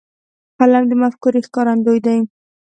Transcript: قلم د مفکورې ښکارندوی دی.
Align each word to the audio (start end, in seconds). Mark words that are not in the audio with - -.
قلم 0.57 0.83
د 0.89 0.93
مفکورې 1.01 1.39
ښکارندوی 1.47 1.99
دی. 2.05 2.17